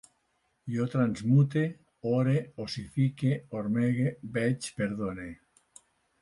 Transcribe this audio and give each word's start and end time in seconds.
Jo 0.75 0.85
transmute, 0.93 1.61
ore, 2.11 2.33
ossifique, 2.65 3.35
ormege, 3.61 4.09
veig, 4.39 4.71
perdone 4.81 5.29